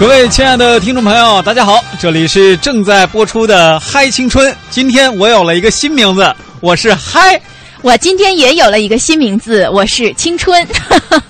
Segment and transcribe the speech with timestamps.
[0.00, 4.50] 各位亲爱的听众朋友，大家好，这里是正在播出的《嗨青春》。
[4.70, 7.38] 今天我有了一个新名字，我是嗨。
[7.82, 10.66] 我今天也有了一个新名字，我是青春。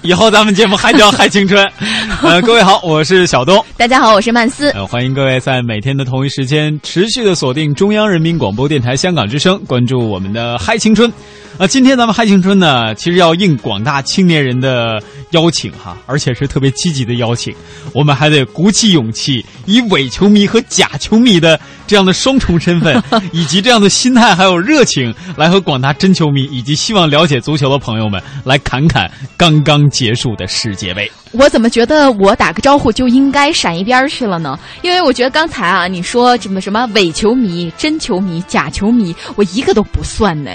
[0.03, 1.69] 以后咱们节目还叫嗨青春。
[2.23, 3.61] 呃，各位好，我是小东。
[3.77, 4.71] 大家好，我是曼斯。
[4.71, 11.13] 呃，欢迎各位在每天的同一时间持续的锁定中央人民广播电台香港之声，关注我们的嗨青春。
[11.61, 14.99] 啊，今天咱们嗨青春呢，其实要应广大青年人的
[15.33, 17.55] 邀请哈，而且是特别积极的邀请。
[17.93, 22.99] 我们还得鼓起勇气，以伪球迷和假球迷的这样的双重身份，
[23.31, 31.13] 以及这样的心态还有热情，来和广大真球迷以及希望了解足球的朋友们来侃侃刚刚结束的世界杯。
[31.33, 34.59] 我怎么觉得我打个招呼就应该闪一边去了呢？
[34.81, 40.51] 因为我觉得刚才啊，你说什么什么伪球迷、真球迷、假球迷，我一个都不算呢。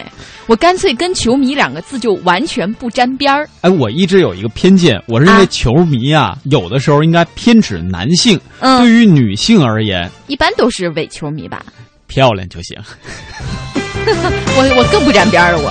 [0.48, 3.50] 我干脆跟“球迷”两个字就完全不沾边儿。
[3.62, 8.40] 哎，我一直有一个偏见，我认为球迷啊，有的时候应该偏指男性。
[8.60, 11.64] 嗯，对于女性而言，一般都是伪球迷吧？
[12.06, 12.78] 漂亮就行。
[14.06, 15.70] 我我更不沾边儿了，我。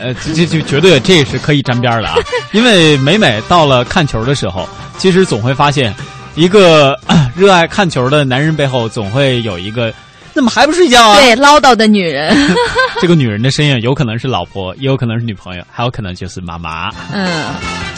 [0.00, 2.16] 呃，这这绝对这是可以沾边儿的啊！
[2.50, 5.94] 因为每每到了看球的时候，其实总会发现，
[6.34, 6.98] 一个
[7.36, 9.94] 热爱看球的男人背后，总会有一个。
[10.36, 11.18] 怎么还不睡觉啊？
[11.18, 12.36] 对，唠叨的女人。
[13.00, 16.90] 这个女人的身影有可能是老婆，也有可能是女朋友，还有可能就是妈妈。
[17.10, 17.54] 嗯，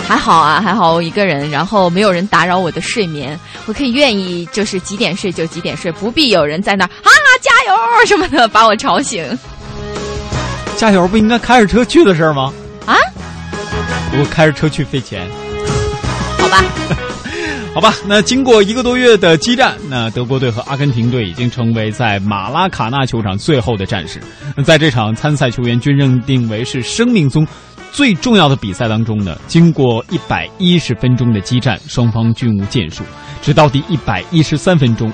[0.06, 7.11] 还好啊，还好我一个人，然后没有人打扰我的睡眠，我可以愿意就是几点睡就几点睡，不必有人在那儿啊
[7.42, 9.27] 加油什么的把我吵醒。
[10.77, 12.53] 加油不应该开着车去的事儿吗？
[12.86, 12.94] 啊？
[14.12, 15.28] 我开着车去费钱。
[16.39, 16.62] 好吧。
[17.79, 24.21] 好吧，那经过一个多月的激战，那德国队和阿根廷队已经成为在马拉卡纳球场最后的战士。
[24.65, 27.47] 在这场参赛球员均认定为是生命中
[27.93, 33.05] 最重要的比赛当中呢，经过一百一十分钟的激战，双方均无建树，
[33.43, 35.12] 直到第一百一十三分钟，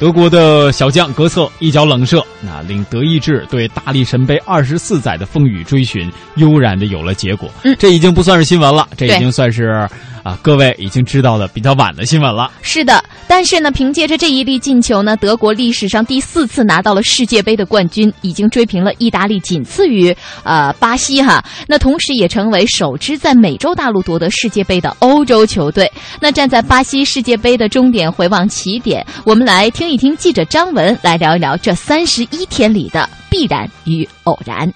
[0.00, 7.50] 德国的小将格策一脚冷射，那令德意志对大力神杯二十四载的风雨追寻悠然的有了结果。
[7.64, 9.86] 嗯，这已经不算是新闻了，这已经算是。
[10.22, 12.50] 啊，各位已经知道的比较晚的新闻了。
[12.60, 21.42] 是的，但是呢，凭借着这一粒进球呢，德国历史上第四次拿到了世界杯的冠军，已经追平了意大利，仅次于呃巴西哈。
[21.66, 25.90] 那同时也成为首支在美洲大陆夺得世界杯的欧洲球队。
[26.20, 34.72] 那站在巴西世界杯的终点回望起点，我们来听一听记者张文来聊一聊这三十一天里的必然与偶然。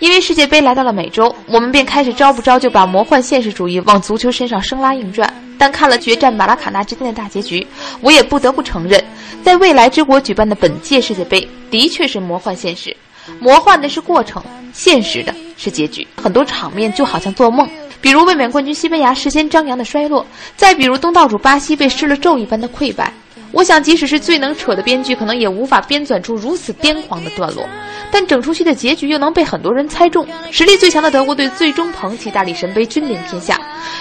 [0.00, 5.32] 因为世界杯来到了美洲，我们便开始招不招就把魔幻现实主义往足球身上生拉硬拽。
[5.56, 7.64] 但看了决战马拉卡纳之间的大结局，
[8.00, 9.00] 我也不得不承认，
[9.44, 12.96] 在未来之国举办的本届世界杯的确是魔幻现实。
[13.38, 14.42] 魔幻的是过程，
[14.72, 16.04] 现实的是结局。
[16.20, 17.68] 很多场面就好像做梦，
[18.02, 20.26] 比如卫冕冠军西班牙事先张扬的衰落，
[20.56, 23.10] 再比如东道主巴西被施了咒一般的溃败。
[23.52, 27.64] 我想，即使是最能扯的编剧，可能也无法编纂出如此癫狂的段落。
[28.10, 33.60] 但整出戏的结局又能被很多人猜中，实力最强的德国队最终捧起大力神杯，君临天下，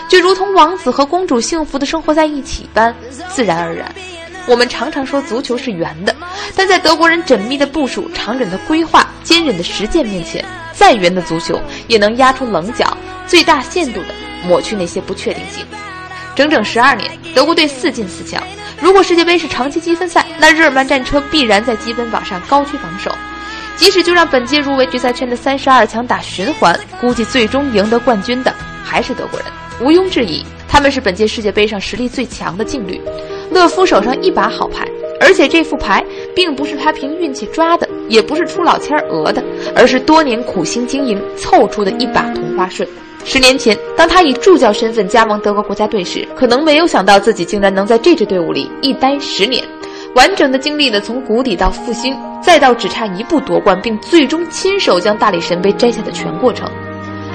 [0.09, 2.95] 就如同王子和公主幸福的生活在一起般
[3.29, 3.93] 自然而然。
[4.47, 6.15] 我们常常说足球是圆的，
[6.55, 10.43] 但在德国人缜密的部署、长远的规划、坚韧的实践面前，
[10.81, 12.97] 再圆的足球也能压出棱角，
[13.27, 14.07] 最大限度地
[14.47, 15.63] 抹去那些不确定性。
[16.35, 18.41] 整整十二年，德国队四进四强。
[18.81, 23.11] 如果世界杯是长期积分赛，那日耳曼战车必然在积分榜上高居榜首。
[23.75, 28.51] 即使就让本届入围决赛圈的三十二强打循环，估计最终赢得冠军的
[28.83, 29.47] 还是德国人，
[29.81, 32.99] 毋庸置疑，他们是本届世界杯上实力最强的劲旅。
[33.51, 34.83] 勒夫手上一把好牌，
[35.21, 36.03] 而且这副牌
[36.35, 39.41] 并不是他凭运气抓的，也不是出老千儿讹的，
[39.75, 42.89] 而是多年苦心经营凑出的一把同花顺。
[43.23, 49.63] 十年前，当他以助教身份加盟德国国家队时，可能没有想到自己竟然能在这支队伍里一待十年，
[50.15, 56.67] 完整的经历了从谷底到复兴，再到只差一步夺冠，并最终亲手将大力神杯摘下的全过程。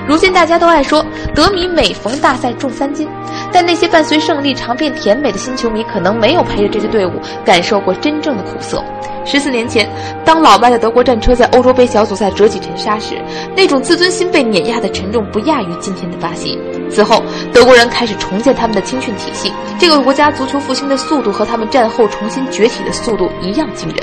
[0.07, 1.05] 如今大家都爱说
[1.35, 3.09] 德迷每逢大赛重三斤，
[3.53, 7.13] 但那些伴随胜利尝遍甜美的新球迷，可能没有陪着这支队伍
[7.45, 8.83] 感受过真正的苦涩。
[9.25, 9.89] 十四年前，
[10.25, 13.21] 当老迈的德国战车在欧洲杯小组赛折戟沉沙时，
[13.57, 16.57] 那种自尊心被碾压的沉重，不亚于今天的巴西。
[16.89, 17.21] 此后，
[17.53, 23.99] 德国人开始重建他们的青训体系，这个国家足球复兴的速度和他们战后重新崛起的速度一样惊人。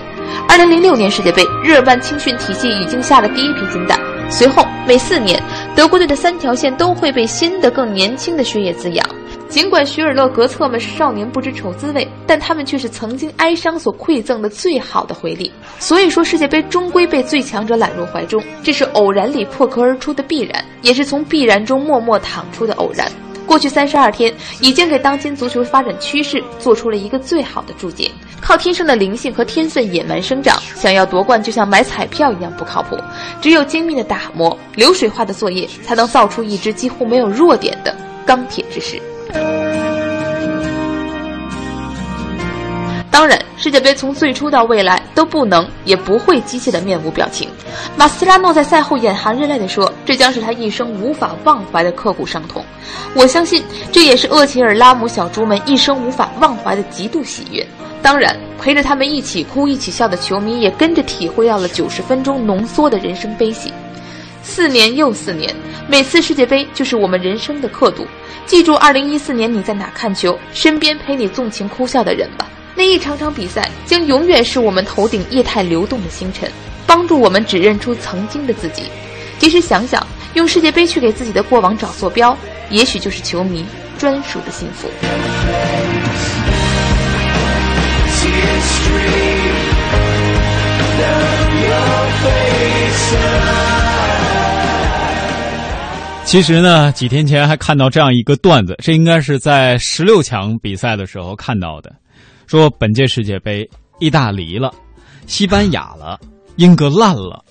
[0.50, 3.98] 二零零六年世界杯，日耳曼青训体系已经下了第一批金蛋。
[4.30, 5.42] 随后，每四年，
[5.76, 9.04] 德国队的三条线都会被新的、更年轻的血液滋养。
[9.50, 15.52] 尽管许尔勒、格策们是少年不知愁滋味，但他们却是曾经哀伤所馈赠的最好的回礼。
[15.80, 23.12] 所以说，世界杯终归被最强者揽入怀中，这是偶然里破壳而出的必然，也是从必然中默默淌出的偶然。
[23.46, 28.10] 过去三十二天，已经给当今足球发展趋势做出了一个最好的注解。
[28.42, 32.98] 靠天生的灵性和天分野蛮生长，想要夺冠就像买彩票一样不靠谱。
[33.42, 37.96] 只有精密的打磨、流水化的作业，才能造出一支几乎没有弱点的
[38.26, 39.02] 钢铁之师。
[43.14, 47.48] 当然，世界杯从最初到未来都不能也不会机械的面无表情。
[47.96, 52.66] 马斯拉诺在赛后眼含热泪地说：“这将是他一生无法忘怀的刻骨伤痛。”
[53.14, 57.64] 我相信，这也是厄齐尔拉姆小猪们一生无法忘怀的极度喜悦。
[58.02, 63.72] 当然，陪着他们一起哭一起笑的球迷也跟着体会到了九十分钟浓缩的人生悲喜。
[64.42, 65.56] 四年又四年，
[65.88, 68.08] 每次世界杯就是我们人生的刻度。
[68.48, 72.48] 记住，二零一四年你在哪看球，身边陪你纵情哭笑的人吧。
[72.76, 76.52] 那一场场比赛将永远是我们头顶液态流动的星辰，
[76.88, 78.84] 帮助我们指认出曾经的自己。
[79.38, 82.36] 其实想想，用世界杯去给自己的过往找坐标，
[82.70, 83.64] 也许就是球迷
[83.98, 84.90] 专属的幸福。
[96.26, 101.94] 其实呢，几天前还看到这样一个段子，这应该是在十六强比赛的时候看到的。
[102.48, 103.70] 说本届世界杯，
[104.00, 104.74] 意大利了，
[105.26, 106.20] 西班牙了，
[106.58, 107.44] 英格兰了，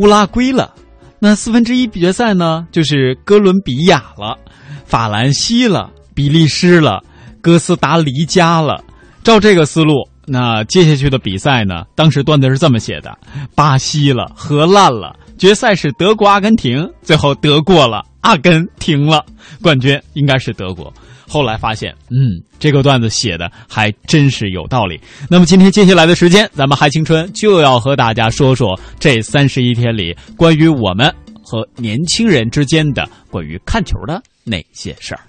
[0.00, 0.74] 乌拉圭了。
[1.20, 4.38] 那四分之一决赛呢，就是哥伦比亚了，
[4.84, 7.02] 法兰西了，比利时了，
[7.40, 8.82] 哥斯达黎加了。
[9.24, 13.18] 照这个思路，那接下去的比赛呢，当时段子是这么写的：
[13.54, 19.24] 巴西了，荷兰了，决赛是德国、阿根廷，最后德国了，阿根廷了，
[19.60, 20.92] 冠军应该是德国。
[21.28, 24.98] 后来发现，嗯，这个段子写的还真是有道理。
[25.28, 35.20] 那么今天接下来的时间，咱们嗨青春就要和大家说说这三十一天里关于我们和年轻人之间的关于看球的那些事儿。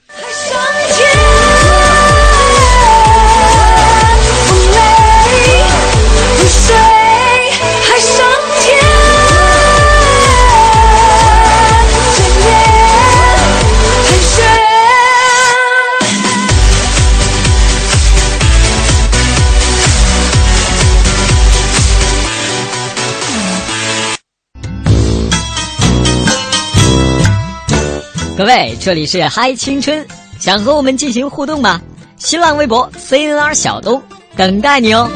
[28.39, 30.07] 各位，这里是嗨青春，
[30.39, 31.81] 想和我们进行互动吗？
[32.15, 34.01] 新浪微博 CNR 小东
[34.37, 35.11] 等待你哦。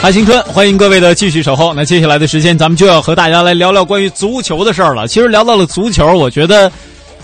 [0.00, 1.74] 嗨青春，欢迎各位的继续守候。
[1.74, 5.08] 那接下来的时间，咱们就要和大家来聊聊关于足球的事儿了。
[5.08, 6.70] 其实聊到了足球，我觉得。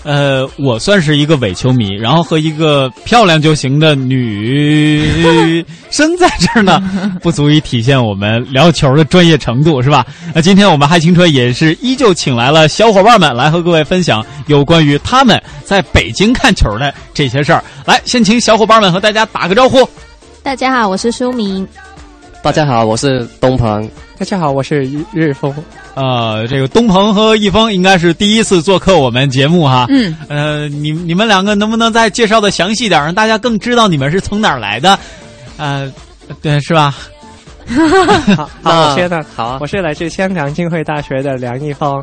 [0.07, 6.81] 呃，我算是一个伪球迷，然后和一个漂亮就行的女生在这儿呢，
[7.21, 10.05] 不足以体现我们聊球的专业程度，是吧？
[10.33, 17.61] 那今天我们嗨青春也是依旧请来了小伙伴们来和各位分享有关于他们在北京看球的这些事儿。
[17.85, 19.85] 来，先请小伙伴们和大家打个招呼。
[20.41, 21.67] 大家好，我是舒明。
[22.47, 23.91] 大家好，我是东鹏。
[24.17, 25.53] 大家好，我是日日峰。
[25.95, 29.85] 呃，这个东鹏和易峰应该是第一次做客我们节目哈。
[29.89, 30.15] 嗯。
[30.29, 34.97] 呃，你你们两个能不能再介绍的详细点，让大家更知道你们是从哪儿来的？
[35.57, 35.91] 呃，
[36.41, 36.95] 对，是吧？
[38.37, 39.21] 好，好，我先呢。
[39.35, 39.57] 好啊。
[39.59, 42.01] 我是来自香港浸会大学的梁易峰。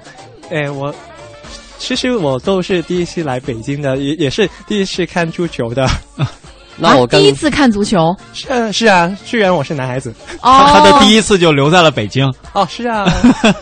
[0.50, 0.94] 哎，我
[1.78, 5.88] 其实我都是第一次来北京的，也也是第一次看足球的。
[6.76, 12.32] 那我第一次看足球，是是啊，虽然我是男孩子，他他的第一次就留在了北京。
[12.52, 13.06] 哦，是啊，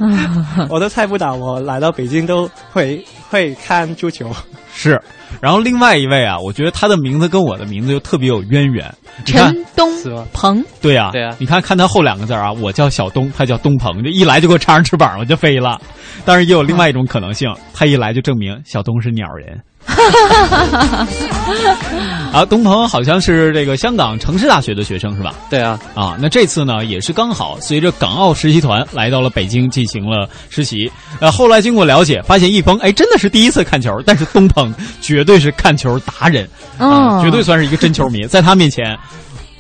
[0.70, 4.30] 我都猜不到，我来到北京都会会看足球。
[4.74, 4.98] 是，
[5.40, 8.92] 然后另外一位啊，我觉得他的名字跟我的名字又特别有渊源。
[9.26, 9.90] 陈东
[10.32, 15.78] 鹏，对啊，对啊，你看看他后两个字啊，我叫小东，他叫东鹏，这一来就给我插上翅膀，我就飞了。
[16.24, 19.60] 当然也有另外一种可能性，他一来就证明小东是鸟人。
[22.32, 25.34] 啊，东鹏好像是这个香港城市大学的学生是吧？
[25.50, 30.90] 对啊，啊，那这次呢也是刚好随着港澳实习团来到了北京进行了实习。
[31.20, 36.48] 呃，后来经过了解，发现易峰哎真的是第一次看球，但是东鹏绝对是看球达人，
[36.78, 38.26] 啊，绝对算是一个真球迷。
[38.26, 38.96] 在他面前，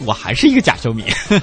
[0.06, 1.04] 我还是一个假球迷。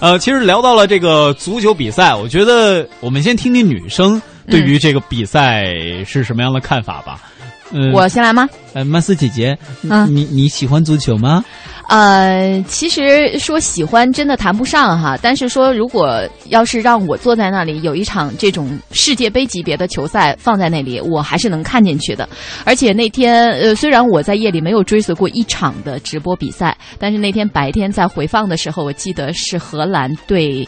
[0.00, 5.64] 呃，其实聊到了这个足球比赛，我觉得我们先听听女生对于这个比赛
[6.04, 7.18] 是什么样的看法吧。
[7.22, 7.28] 嗯，
[7.92, 8.48] 我先来吗？
[8.74, 9.56] 呃，曼斯姐姐，
[10.08, 11.44] 你你喜欢足球吗？
[11.88, 22.26] 呃，其实说喜欢真的谈不上哈，但是说如果要是让我坐在那里有一场这种世界杯级别的球赛放在那里，我还是能看进去的。
[22.64, 30.66] 而且那天呃，虽然我在夜里没有追随过一场的直播比赛，但是那天白天在回放的时候，我记得是荷兰对。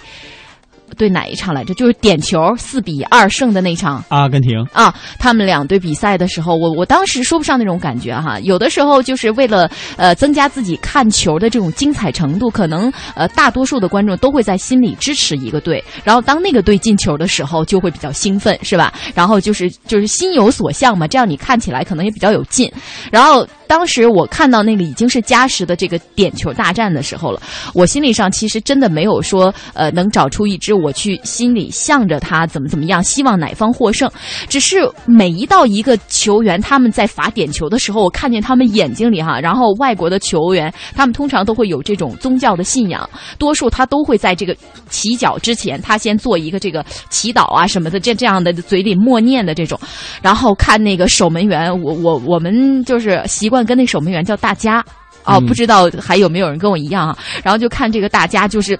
[0.94, 1.74] 对哪一场来着？
[1.74, 4.94] 就是点球四比二胜的那场阿根廷啊！
[5.18, 8.38] 他们两队比赛的时候，我我当时说不上那种感觉哈。
[8.40, 18.92] 有的时候就是为了呃增加自己看球的这种精彩程度，可能呃大多数的观众都会在心里支持一个队，然后当那个队进球的时候，就会比较兴奋，是吧？
[19.14, 22.70] 然后就是就是心有所向嘛，这样你看起来可能也比较有劲。
[23.10, 27.40] 然后当时我看到那个已经是加时的这个点球大战的时候了，
[27.74, 30.74] 我心理上其实真的没有说呃能找出一支。
[30.74, 34.10] 我去心里向着他怎么怎么样，希望哪方获胜。
[34.48, 44.56] 只是每一到一个球员他们在罚点球的时候，我看见他们眼睛里哈，然后外国的球员他们通常都会有这种宗教的信仰，多数他都会在这个
[44.88, 49.78] 起脚之前，他先做一个这个祈祷啊什么的，这这样的嘴里默念的这种，
[50.22, 54.82] 然后看那个守门员，我我我们就是习惯跟那守门员叫大家
[55.24, 57.18] 哦，不知道还有没有人跟我一样啊？
[57.42, 58.78] 然后就看这个大家就是。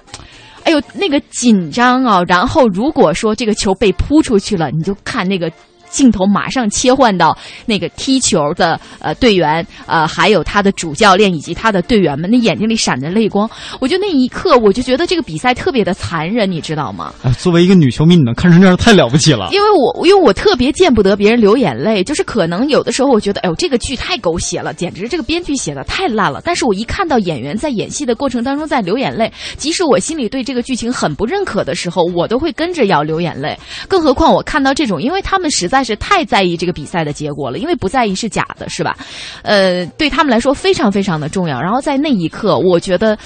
[0.63, 2.23] 哎呦，那个紧张啊！
[2.27, 5.47] 然后如果说这个球被扑出去了，你就看那个。
[5.95, 7.35] 镜头马上切换到
[7.65, 13.49] 那个踢球的呃队员呃，还有他的主教练以及他的队员们，那眼睛里闪着泪光。
[13.79, 17.13] 我就那一刻，我就觉得这个比赛特别的残忍，你知道吗？
[17.23, 19.47] 啊作为一个女球迷，你能看成这样太了不起了。
[19.53, 26.41] 因为我因为我特别见不得别人流眼泪，就是可能有的时候我觉得，哎呦，这个剧太狗血了，简直这个编剧写的太烂了。
[26.43, 33.57] 但是我一看到演员在演戏的过程当中在流眼泪，即使我心里对这个剧情很不认可的时候，我都会跟着要流眼泪。
[33.87, 35.84] 更何况我看到这种，因为他们实在。
[35.85, 38.97] 是太在意这个比赛的结果了，因为不在意是假的，是吧？
[39.43, 41.61] 呃，对他们来说非常非常的重要。
[41.61, 43.17] 然后在那一刻，我觉得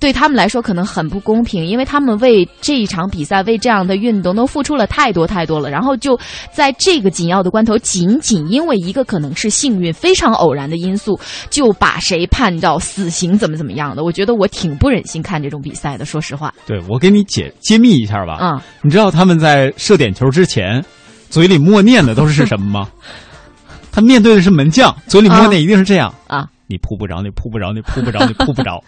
[0.00, 5.70] 对他们来说可能很不公平，因为他们为这一场比赛、为这样的运动都付出了太多太多了。
[5.70, 6.18] 然后就
[6.52, 14.02] 在这个紧要的关头，仅仅因为一个可能是幸运、非常偶然的因素，就把谁判到死刑，怎么怎么样的？
[14.02, 16.52] 我觉得我挺不忍心看这种比赛的，说实话。
[16.66, 18.38] 对，我给你解揭秘一下吧。
[18.40, 20.84] 嗯，你知道他们在射点球之前。
[21.30, 22.88] 嘴里默念的都是什么吗？
[23.92, 26.46] 他面对的是门将，嘴里默念一定是这样啊！
[26.66, 28.82] 你扑不着，你扑不着，你扑不着，你扑不着。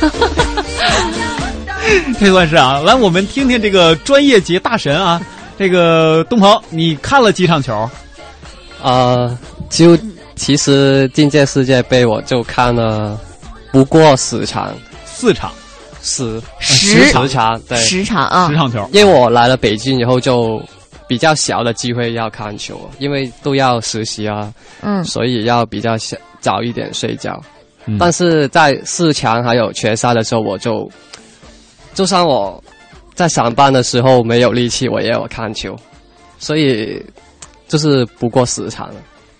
[2.18, 2.80] 这算是啊！
[2.80, 5.20] 来，我们听听这个专业级大神啊，
[5.58, 7.88] 这个东鹏，你看了几场球？
[8.82, 9.36] 啊，
[9.70, 9.96] 就
[10.34, 13.18] 其实今届世界杯我就看了
[13.72, 14.72] 不过十场，
[15.04, 15.50] 四场。
[16.02, 18.88] 十十场，对，十场啊，十场球。
[18.92, 20.62] 因为我来了北京以后，就
[21.08, 27.40] 比较小的机会要看球，因为都要实习啊，嗯，所以要比较小早一点睡觉。
[27.98, 30.90] 但是在四强还有决赛的时候，我就
[31.94, 32.62] 就算我
[33.14, 35.76] 在上班的时候没有力气，我也有看球，
[36.38, 37.00] 所以
[37.68, 38.94] 就是不过十场了。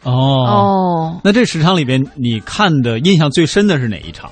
[0.04, 4.30] 哦哦，那这十场里边，你看的印象最深的是哪一场？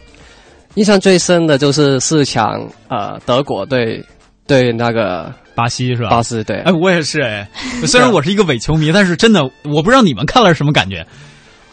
[0.76, 4.00] 印象最深的就是四强，呃，德国队
[4.46, 6.10] 对那个巴西是吧？
[6.10, 7.48] 巴西对，哎，我也是哎。
[7.86, 11.06] 虽然我是一个伪球迷，但是真的，我不知道你们看了是什么感觉。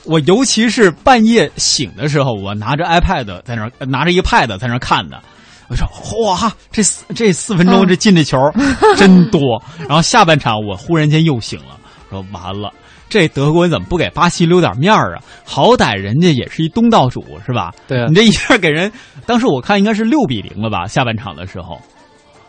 [0.06, 5.22] 我尤其是半夜醒的时候，我拿着 iPad 在那儿，拿着一个 Pad 在那儿看的。
[5.70, 5.88] 我说
[6.26, 8.38] 哇，这四这四分钟这进这球
[8.98, 9.62] 真多。
[9.80, 12.74] 然后下半场我忽然间又醒了，说完了。
[13.10, 15.24] 这德国人怎么不给巴西留点面儿啊？
[15.46, 17.72] 好歹人家也是一东道主，是吧？
[17.88, 18.92] 对啊，你这一下给人，
[19.26, 20.88] 当时我看应该是六比零了吧？
[20.88, 21.80] 下半场的时候，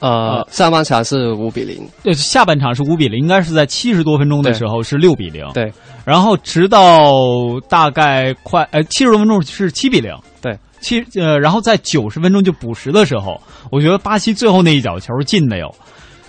[0.03, 5.73] 呃，上半场是五比零，对，下半场是五比零，应该是在七十多分钟的时候是六比零，对。
[6.05, 7.13] 然后直到
[7.69, 13.41] 大概快呃七十多分钟是七比零，对，七呃，然后在九十分钟就补时的时候，
[13.71, 15.73] 我觉得巴西最后那一脚球进的有，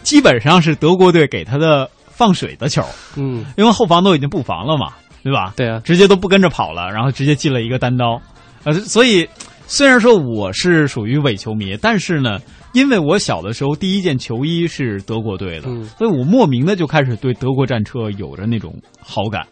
[0.03, 1.89] 基本上是德国队给他的。
[2.15, 2.83] 放水的球，
[3.17, 5.51] 嗯，因为后防都已经布防了嘛，对吧？
[5.57, 8.21] 对啊，直接都不跟着跑了，然后直接进了一个单刀，
[8.65, 9.27] 呃，所以
[9.65, 12.37] 虽然说我是属于伪球迷，但是呢，
[12.73, 19.47] 因为我小的时候第一件球衣是德国队的，所以我莫名的就开始对德国战车有着那种好感。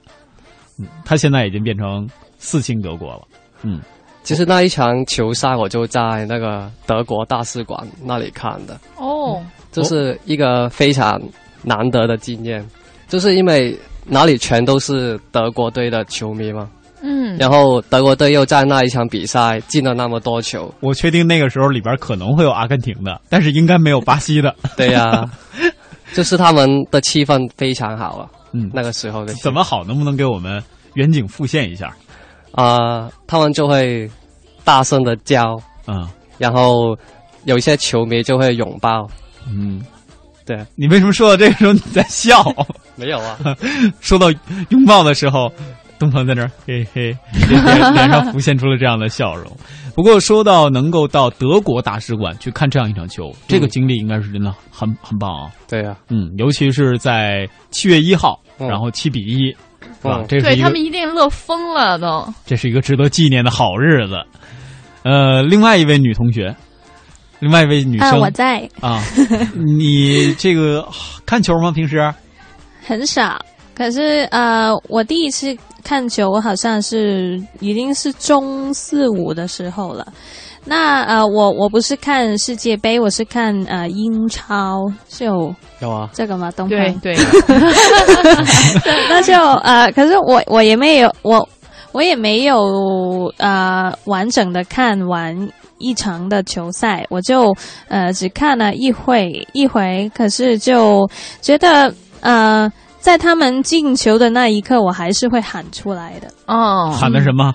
[0.77, 3.21] 嗯，他现在已经变成四星德国了。
[3.63, 3.79] 嗯，
[4.23, 8.79] 其实那一场球赛我就在那个德国大使馆那里看的。
[8.97, 11.21] 哦，这是一个非常。
[11.63, 12.67] 难得的经验，
[13.07, 16.67] 就是因为哪里全都是德国队的球迷嘛。
[17.01, 24.55] 嗯，然后德国队又在那一场比赛进了那么多球，我确定那个时候里边可能会有阿根廷的，但是应该没有巴西的。
[24.77, 25.29] 对呀，
[26.13, 28.29] 就是他们的气氛非常好啊。
[28.53, 29.83] 嗯，那个时候的怎么好？
[29.83, 30.61] 能不能给我们
[30.93, 31.95] 远景复现一下？
[32.53, 34.09] 啊，他们就会。
[34.63, 36.95] 大声的叫，啊，然后
[37.45, 39.07] 有一些球迷就会拥抱。
[39.49, 39.81] 嗯，
[40.45, 42.43] 对，你为什么说到这个时候你在笑？
[42.95, 43.39] 没有啊，
[44.01, 44.27] 说到
[44.69, 45.51] 拥抱的时候，
[46.01, 47.15] 东鹏在那儿嘿嘿，
[47.47, 49.45] 脸 脸上浮现出了这样的笑容。
[49.95, 55.51] 不过说到能够到德国大使馆去看这样一场球，这个经历应该是真的很很棒啊。
[55.67, 59.51] 对呀、嗯，尤其是在七月一号，嗯然后七比一，
[60.01, 60.25] 是吧嗯？
[60.27, 62.27] 这对他们一定乐疯了都。
[62.47, 64.15] 这是一个值得纪念的好日子。
[65.03, 66.55] 呃，另外一位女同学，
[67.39, 68.99] 另外一位女啊，生我在啊，
[69.53, 70.87] 你这个
[71.27, 71.71] 看球吗？
[71.71, 72.11] 平时？
[72.83, 73.39] 很少，
[73.75, 80.07] 可是呃，我第一次看球，我好像是已经是中四五的时候了。
[80.63, 86.51] 那呃，我我不是看世界杯，我是看呃英超，是有有啊，这个吗？
[86.55, 87.17] 东方对对，
[89.09, 89.33] 那就
[89.63, 91.49] 呃，可是我我也没有我
[91.93, 95.35] 我也没有呃完整的看完
[95.79, 97.51] 一场的球赛，我就
[97.87, 101.09] 呃只看了一会一回，可是就
[101.41, 107.51] 觉得呃在他们进球的那一刻，我还是会喊出来的，哦，喊的什么？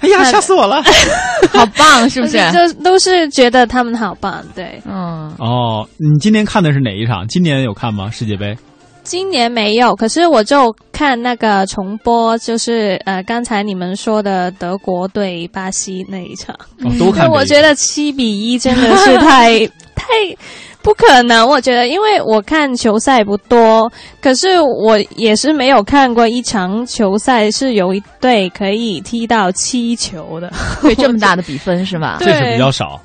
[0.00, 0.82] 哎呀，喊吓死我了！
[1.52, 2.38] 好棒，是不是？
[2.50, 4.80] 就都是觉得他们好棒，对。
[4.86, 7.26] 嗯，哦，你今年看的是哪一场？
[7.28, 8.10] 今年有看吗？
[8.10, 8.56] 世界杯？
[9.04, 16.56] 今年没有，可是我就看那个重播，就是呃刚才你们说的德国对巴西那一场。
[16.82, 17.30] 哦，都看这一场。
[17.30, 19.60] 我觉得七比一真的是太
[20.06, 20.36] 太
[20.82, 21.48] 不可能。
[21.48, 30.52] 我觉得，因为我看球赛不多，可是我也是没有看过一场球赛是有一队可以踢到七球的。
[30.82, 32.18] 对，这么 大的比分是吧？
[32.20, 33.00] 这是比较少。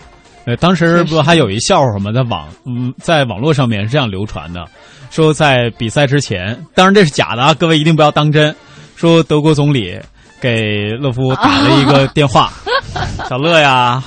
[0.45, 2.11] 呃，当时不还有一笑话吗？
[2.11, 4.65] 在网嗯，在网络上面是这样流传的，
[5.09, 8.55] 说在比赛之前，当然这是假的啊，各位一定不要当真。
[8.95, 9.97] 说德国总理
[10.41, 12.51] 给勒夫打了一个电话，
[13.29, 14.03] 小乐呀，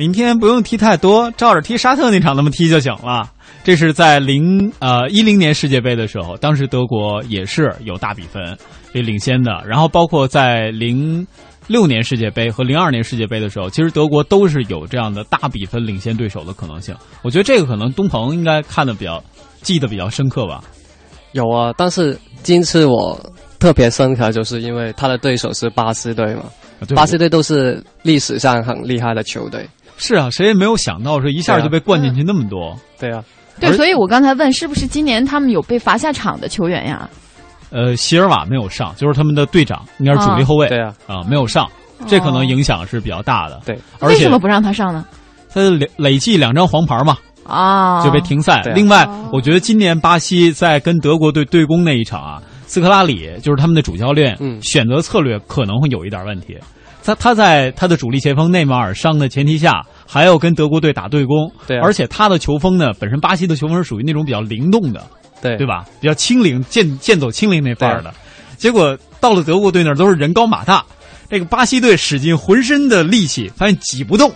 [0.00, 3.30] 明天不用踢太多，照着踢沙特那场那么踢就行了。
[3.62, 8.56] 这是在零呃一零年世界杯的时候，当时德国也是有大比分
[8.94, 11.26] 给领先的，然后包括在零
[11.66, 16.96] 六年世界杯和零二年世界杯的时候，其实德国都是有这样的大比分领先对手的可能性。
[17.20, 19.22] 我觉得这个可能东鹏应该看的比较
[19.60, 20.64] 记得比较深刻吧。
[21.32, 23.20] 有啊，但是今次我
[23.58, 26.44] 特别深刻，就是因为他的对手是巴西队嘛，
[26.96, 29.68] 巴西队都是历史上很厉害的球队。
[30.00, 32.74] 是啊，谁也没有想到说一下就被灌进去那么多。
[32.98, 33.22] 对啊，
[33.60, 37.08] 对，所以我刚才问，是不是今年他们有被罚下场的球员呀？
[37.70, 41.70] 呃，席尔瓦没有上，就是他们的队长，应该是主力后卫对啊，啊，没有上，
[42.08, 43.60] 这可能影响是比较大的。
[43.64, 45.04] 对，而且为什么不让他上呢？
[45.52, 48.60] 他累累计两张黄牌嘛，啊，就被停赛。
[48.60, 56.56] 啊另外，我觉得今年巴西在跟德国队对攻那一场啊，斯科拉里就是他们的主教练，嗯选择策略可能会有一点问题。
[57.10, 65.04] 他他在他的主力前锋内马尔伤的前提下，还要跟德国队打对攻，对啊而且他的球风呢，本身巴西的球风是属于那种比较灵动的，
[65.42, 65.84] 对对吧？
[66.00, 68.12] 比较轻灵，剑剑走轻灵那范儿的。
[68.56, 70.84] 结果到了德国队那儿都是人高马大，
[71.28, 74.32] 这个巴西队使尽浑身的力气，发现挤不动，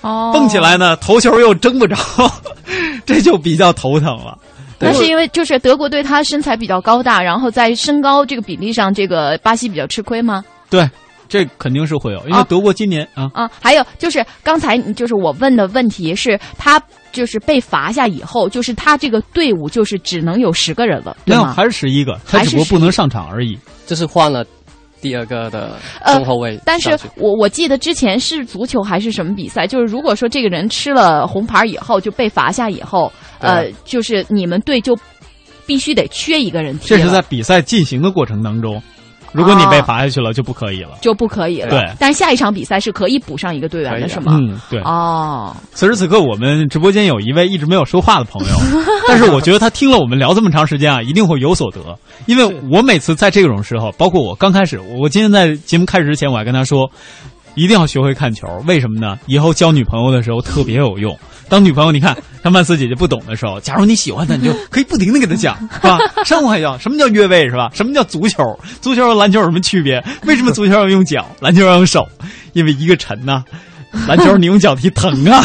[0.00, 1.96] 哦，蹦起来呢，头球又争不着，
[3.04, 4.38] 这就比较头疼了。
[4.78, 10.44] 那是因为就是德国队他身材比较高大，然后在身高这个比例上，这个巴西比较吃亏吗？
[10.68, 10.88] 对，
[11.28, 12.46] 这肯定是会有，因为啊。
[12.48, 16.80] 德国今年啊，啊，还有就是刚才就是我问的问题是，他
[17.12, 21.42] 就是被罚下以后，就是他这个队伍就是只能有十个人了，对吗？
[21.42, 23.58] 没有还是十一个，他只不过不能上场而已。
[23.86, 24.44] 这是换了
[25.00, 34.96] 第二个的呃中后卫但是我我记得之前是足球还是什么比赛，就是如果说这个人吃了红牌以后就被罚下以后，呃，就是你们队就
[35.66, 38.82] 必须得缺一个人踢，这是在比赛进行的过程当中，
[39.36, 40.90] 如果你被罚下去了，就不可以了。
[41.00, 41.70] 就不可以了。
[41.70, 44.38] 对但是下一场比赛是可以补上一个队员的，是吗？
[44.40, 44.80] 嗯，对。
[44.80, 48.56] 哦，此时此刻，我们直播间有一位一直没有说话的朋友，
[49.06, 51.80] 但是我觉得他听了我们聊这么长时间啊，一定会有所得。
[52.26, 56.90] 因为我每次在这种时候，包括我刚开始，我我今天在节目开始之前，我还跟他说，
[57.56, 58.46] 一定要学会看球。
[58.68, 59.18] 为什么呢？
[59.26, 61.18] 以后交女朋友的时候特别有用。
[61.48, 65.98] 当女朋友你看像曼斯姐姐不懂的时候，假如你喜欢她，你就可以不停的给她讲，是吧？
[66.24, 67.70] 生活还要什么叫越位是吧？
[67.74, 68.42] 什么叫足球？
[68.80, 70.02] 足球和篮球有什么区别？
[70.24, 72.06] 为什么足球要用脚，篮球要用手？
[72.52, 73.44] 因为一个沉呐、
[74.08, 75.42] 篮球你用脚踢疼啊，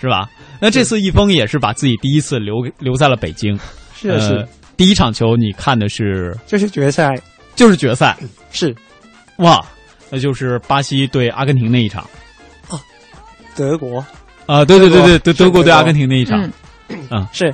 [0.00, 0.28] 是吧？
[0.60, 3.58] 那这次易峰也是把自己第一次留留在了北京。
[3.94, 7.14] 是的是呃，第一场球你看的是就是决赛
[7.54, 8.16] 就是决赛
[8.50, 8.74] 是
[9.38, 9.64] 哇，
[10.10, 12.04] 那就是巴西对阿根廷那一场
[13.56, 14.04] 德国
[14.46, 16.48] 啊，对对对对，德国德德国对阿根廷那一场
[17.10, 17.52] 嗯， 是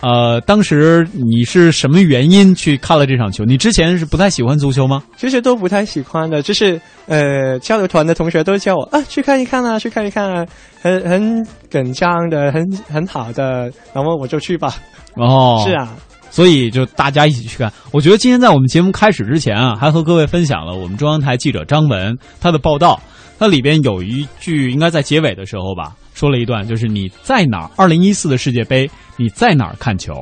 [0.00, 3.44] 呃，当时你是什么原因去看了这场球？
[3.44, 5.00] 你之前是不太喜欢足球吗？
[5.16, 10.44] 其实都不太喜欢的，就是呃，交流团的同学都叫我啊，去看一看啊，去看一看啊，
[10.80, 14.74] 很很紧张的，很很好的，然后我就去吧。
[15.14, 15.94] 哦，是啊，
[16.32, 17.72] 所以就大家一起去看。
[17.92, 23.00] 我觉得今天在我们节目开始之前啊，还和各位分享了我们中央台记者张文他的报道。
[23.38, 27.70] 它里边有一句，应该在结尾的时候吧，说了一段，就是你在哪儿？
[27.76, 30.14] 二零一四的世界杯，你在哪儿看球？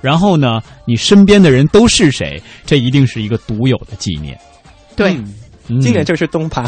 [0.00, 2.40] 然后呢，你身边的人都是谁？
[2.64, 4.38] 这一定是一个独有的纪念。
[4.94, 5.16] 对，
[5.66, 6.64] 嗯今年就是东鹏。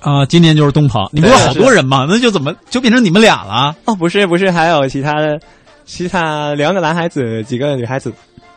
[0.00, 2.04] 啊，今年就是东鹏，你不是好多人吗？
[2.08, 3.76] 那就怎么就变成你们俩了？
[3.84, 5.38] 哦，不是不是，还有其他的，
[5.84, 8.12] 其他两个男孩子，几个女孩子。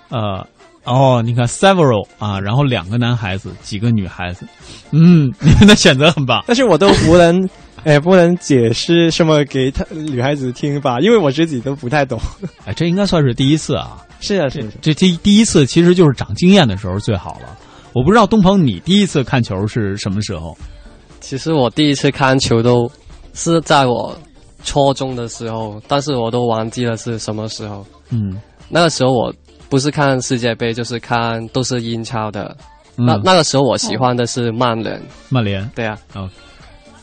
[0.09, 0.45] 呃，
[0.83, 4.45] 哦，你看 several 啊，然后两个男孩子，几个女孩子，
[4.91, 6.43] 嗯，你们的选择很棒。
[6.47, 7.49] 但是我都不能，
[7.83, 12.19] 哎，不能解释什么给他女孩子听吧，因为我自己都不太懂。
[12.65, 14.05] 哎，这应该算是第一次啊。
[14.19, 14.67] 是啊，是啊。
[14.81, 17.57] 这第第一次其实就是长经验的时候最好了。
[17.93, 20.55] 我不知道东鹏，你第一次看球是什么时候？
[21.19, 22.91] 其实我第一次看球都
[23.33, 24.15] 是在我
[24.65, 27.85] 初中的时候，但是我都忘记了是什么时候。
[28.09, 29.33] 嗯，那个时候我
[29.69, 32.53] 不是看世界杯，就是看都是英超的。
[32.97, 36.29] 嗯那那个时候我喜欢的是曼联，曼联对啊，哦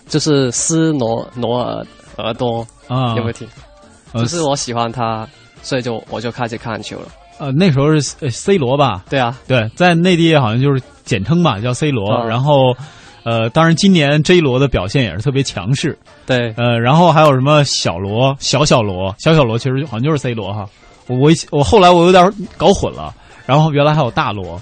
[0.08, 3.46] 就是斯诺诺尔尔多，啊，有没有听？
[4.12, 5.28] 呃就是我喜欢他，
[5.62, 7.08] 所以就我就开始看球了。
[7.38, 9.04] 呃，那时候是呃 C 罗吧？
[9.10, 12.10] 对啊，对，在内地好像就是简称吧，叫 C 罗。
[12.10, 12.74] 哦然后，
[13.24, 15.98] 呃，当然今年 J 罗的表现也是特别强势。
[16.26, 20.68] 对，呃，然后还有什么小罗、小小罗、小小罗，其实好像就是 C 罗哈。
[21.06, 23.14] 我我我后来我有点搞混了，
[23.46, 24.60] 然后原来还有大罗，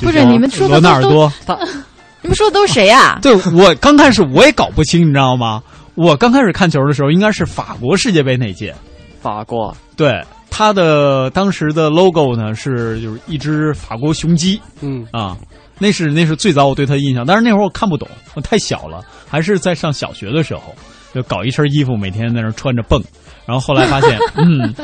[0.00, 1.32] 不是你们说的罗纳尔都多。
[2.20, 5.62] 你们说的都是谁呀、 对我刚开始我也搞不清，你知道吗？
[5.94, 8.74] 我刚开始看球的时候，应该是法国世界杯那届。
[9.20, 10.20] 法国，对，
[10.50, 15.36] 他的当时的 logo 呢是就是一只法国雄鸡嗯，啊，
[15.78, 17.24] 那是那是最早我对他的印象。
[17.26, 20.74] 但是那会儿我看不懂，我太小了，还是在上小学的时候，
[21.14, 23.02] 就搞一身衣服，每天在那穿着蹦。
[23.46, 24.74] 然后后来发现， 嗯，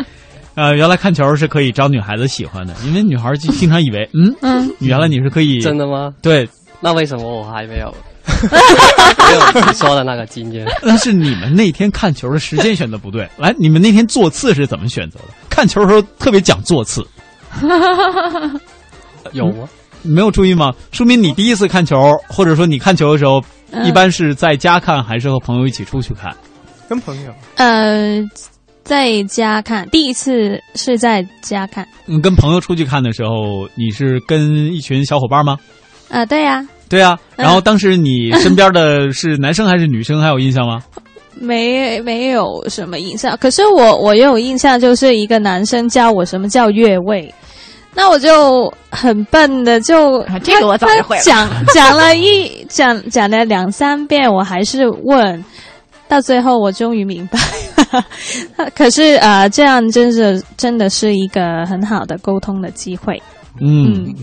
[0.55, 6.15] 呃，原来看球是可以招女孩子喜欢的，因为女孩就经常以为，嗯嗯，原来你是可以真的吗？
[6.23, 6.49] 对，
[6.81, 7.95] 那为什么我还没有
[8.49, 10.67] 没有你说的那个经验？
[10.83, 13.29] 那是你们那天看球的时间选的不对。
[13.37, 15.35] 来，你们那天座次是怎么选择的？
[15.51, 17.07] 看球的时候特别讲座次，
[19.33, 19.69] 有吗？
[20.05, 20.73] 没有注意吗？
[20.93, 26.33] 说明你第一次看球，或者说你看球的时候，嗯一般是在家看，还是和朋友一起出去看？
[26.89, 27.33] 跟朋友。
[27.57, 28.23] 呃，
[28.83, 31.87] 在家看，第一次是在家看。
[32.07, 35.57] 嗯，跟朋友出去看的时候，你是跟一群小伙伴吗？
[36.11, 40.21] 啊、对呀、对啊，嗯然后当时你身边的是男生还是女生？
[40.21, 40.83] 还有印象吗？
[41.37, 43.37] 没没有什么印象。
[43.39, 47.33] 可是我我有印象，就是一个男生教我什么叫越位，
[47.95, 55.45] 那我就很笨的就、啊这个我早就会了讲 讲了一讲讲了两三遍，我还是问，
[56.09, 58.05] 到最后我终于明白了。
[58.75, 63.23] 可是呃，这样真是真的是一个很好的沟通的机会。
[63.61, 64.15] 嗯，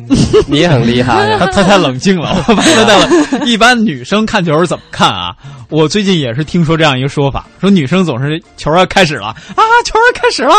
[0.47, 1.37] 你也很厉害啊！
[1.39, 3.47] 他他太冷静了，我发现太冷。
[3.47, 5.33] 一般女生看球是怎么看啊？
[5.69, 10.53] 我最近也是听说这样一个说法，说女生总是球要开始了啊，球要开始了，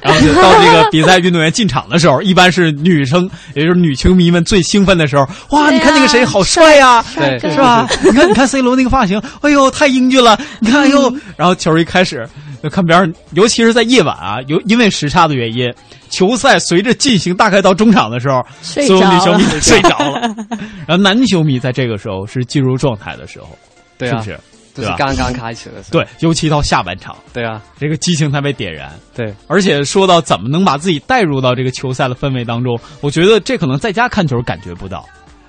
[0.00, 5.26] 然后就到这个比赛运动员进场的时候，一般是女生，也就是女球迷们最兴奋的时候。
[5.50, 7.04] 哇，你看那个谁好帅呀、
[7.40, 7.84] 是吧？
[8.04, 10.38] 你看，你看 C 罗那个发型，哎呦，太英俊了！
[10.60, 12.28] 你看，哎呦，然后球一开始，
[12.62, 15.72] 就看别人，尤其是在夜晚啊，有因为时差的原因，
[16.10, 20.20] 球赛随着进行，大概到中场的时候，所有女球迷睡着了，
[20.86, 23.48] 然后男球迷在这个时候是进入状态的时候，
[23.96, 24.40] 对啊，是不是？
[24.74, 25.90] 就对刚刚开始的时候。
[25.98, 28.92] 对，尤其到下半场，对啊，这个激情才被点燃。
[29.14, 35.04] 对，而且说到怎么能把自己带入到这个球赛的氛围当中，我觉得这可能在家看球感觉不到，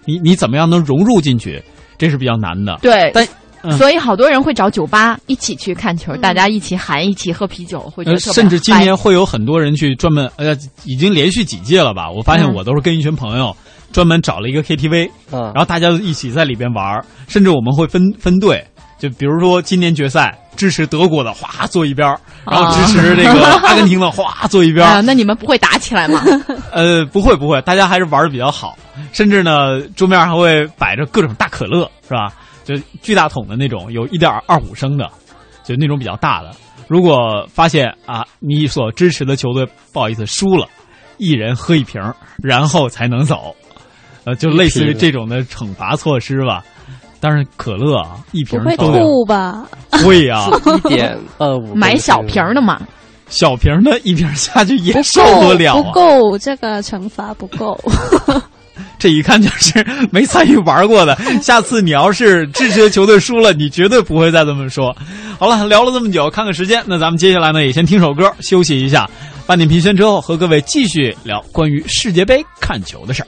[0.06, 1.64] 你你怎么样能融入进去，
[1.98, 2.80] 这是比较难的。
[2.82, 3.28] 对，但
[3.64, 12.10] 嗯所以好多人会找酒吧一起去看球，大家一起喊，一起喝啤酒，会觉呃，得特别甚至今嗨年会有很多人去专门呃，已经连续几届了吧？
[12.10, 13.56] 我发现嗯我都是跟一群朋友
[13.92, 18.66] 专门找了一个 KTV，嗯然，后大家一起在里边玩儿，甚至我们会分分队，
[18.98, 25.04] 就比如说今年决赛支持德国的哗坐一边儿，然后支持这个阿根廷的哗坐一边。
[25.06, 26.22] 那你们不会打起来吗？
[26.72, 28.78] 呃，不会不会，大家还是玩的比较好，
[29.12, 32.32] 甚至呢，桌面还会摆着各种大可乐，是吧？
[32.70, 35.10] 就巨大桶的那种，有一点二五升的，
[35.64, 36.52] 就那种比较大的。
[36.88, 40.68] 如果发现啊，你所支持的球队不好意思输了，
[41.18, 42.00] 一人喝一瓶，
[42.44, 43.56] 然后才能走，
[44.24, 46.64] 呃，就类似于这种的惩罚措施吧。
[47.20, 49.66] 但是，可乐啊，一瓶儿都有吐吧？
[49.90, 50.48] 会呀、
[50.86, 52.80] 一点二五，买小瓶的嘛，
[53.30, 57.76] 小瓶的一瓶下去也受不了、啊，不够，这个惩罚不够。
[58.98, 61.18] 这一看就是没参与玩过的。
[61.42, 64.96] 下次你要是支持的球队输了，你绝对不会再这么说。
[65.38, 69.10] 好了，聊了这么久，看看时间，那咱们接下来呢也先听首歌休息一下。
[69.46, 73.28] 半点评宣之后，和各位继续聊关于世界杯看球的事儿。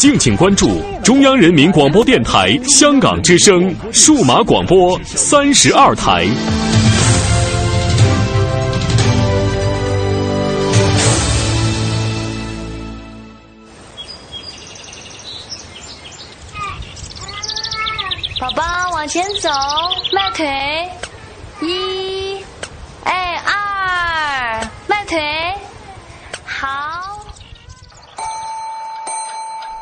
[0.00, 6.26] 敬请关注中央人民广播电台香港之声数码广播三十二台。
[18.40, 18.62] 宝宝
[18.94, 19.50] 往前走，
[20.14, 20.46] 迈腿，
[21.60, 22.42] 一，
[23.04, 25.20] 哎二，迈腿，
[26.46, 26.66] 好。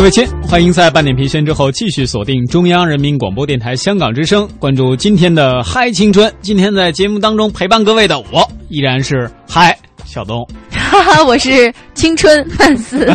[0.00, 6.32] 各位亲，欢迎在半点评宣之后继续锁定中央人民广播电台香港之声，关注今天的嗨青春。
[6.40, 13.14] 今天在节目当中陪伴各位的我依然是嗨小东，哈哈，我是青春范四。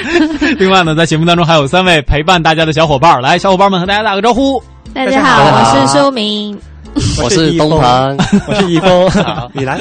[0.60, 4.62] 另外呢，在节目当中还有三位陪伴大家的小伙伴，来，小伙伴们和大家打个招呼。
[4.92, 6.60] 大家好，我是周明。
[7.22, 8.16] 我是东鹏，
[8.48, 9.78] 我是易峰， 好，你来。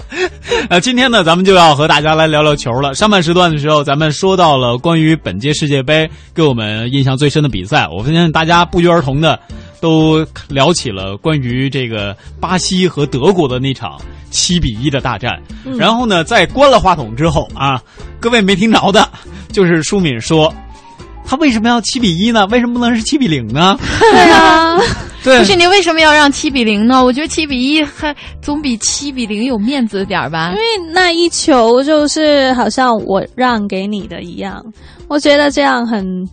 [0.68, 2.94] 呃，今天呢，咱们就要和大家来聊聊球了。
[2.94, 9.38] 上半时段的时候，咱们说到了关于本届世界杯给我们印象最深的比赛，我发现大家不约而同的
[9.80, 13.98] 都聊起了关于这个巴西和德国的那场
[14.30, 15.40] 七比一的大战。
[15.64, 17.80] 嗯、然后呢，在关了话筒之后啊，
[18.20, 19.08] 各位没听着的，
[19.50, 20.52] 就是舒敏说。
[21.30, 22.44] 他为什么要七比一呢？
[22.48, 23.78] 为什么不能是七比零呢？
[24.00, 24.76] 对啊，
[25.22, 27.04] 对，不是你为什么要让七比零呢？
[27.04, 28.12] 我觉得七比一还
[28.42, 30.50] 总比七比零有面子点吧。
[30.50, 34.60] 因为那一球就是好像我让给你的一样，
[35.06, 36.28] 我觉得这样很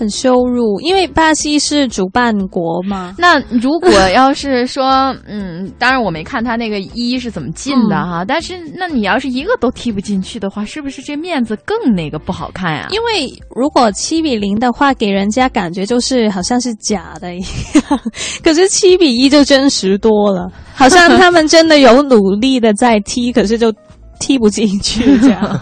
[0.00, 0.80] 很羞辱。
[0.80, 3.14] 因为巴西是主办国嘛。
[3.20, 12.90] 那如果要是说， 嗯，当然我没看他那个一是怎么进的哈，嗯、但是那你要是一个都踢不进去的话，是不是这面子更那个不好看呀、啊？
[12.90, 18.00] 因为如果七比零的话，给人家感觉就是好像是假的一样，
[18.42, 23.70] 可是七比一就真实多了，好像他们真的有努力的在踢，可是就
[24.18, 25.60] 踢不进去这样。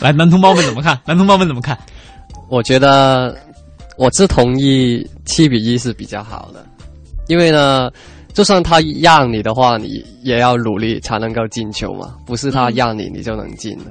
[0.00, 0.98] 来，男同胞们怎么看？
[1.06, 1.76] 男同胞们怎么看？
[2.48, 3.36] 我觉得
[3.96, 6.64] 我是同意七比一是比较好的，
[7.28, 7.90] 因为呢。
[8.32, 13.86] 就算他让你的话，你也要努力才能够进球嘛，不是他让你、嗯、你就能进的。